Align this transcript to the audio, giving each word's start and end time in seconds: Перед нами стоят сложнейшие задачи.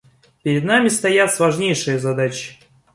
Перед 0.41 0.63
нами 0.63 0.87
стоят 0.87 1.31
сложнейшие 1.31 1.99
задачи. 1.99 2.55